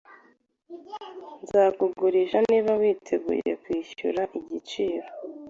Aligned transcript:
Nzakugurisha 1.43 2.37
niba 2.49 2.71
witeguye 2.81 3.51
kwishyura 3.63 4.21
igiciro 4.39 5.07